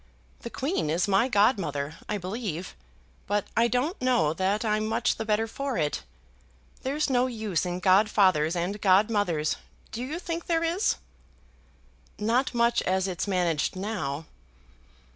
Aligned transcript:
The 0.39 0.49
queen 0.49 0.89
is 0.89 1.07
my 1.07 1.27
godmother, 1.27 1.97
I 2.09 2.17
believe, 2.17 2.75
but 3.27 3.45
I 3.55 3.67
don't 3.67 4.01
know 4.01 4.33
that 4.33 4.65
I'm 4.65 4.87
much 4.87 5.17
the 5.17 5.25
better 5.25 5.45
for 5.45 5.77
it. 5.77 6.01
There's 6.81 7.07
no 7.07 7.27
use 7.27 7.67
in 7.67 7.79
godfathers 7.81 8.55
and 8.55 8.81
godmothers; 8.81 9.57
do 9.91 10.01
you 10.03 10.17
think 10.17 10.47
there 10.47 10.63
is?" 10.63 10.95
"Not 12.17 12.55
much 12.55 12.81
as 12.81 13.07
it's 13.07 13.27
managed 13.27 13.75
now." 13.75 14.25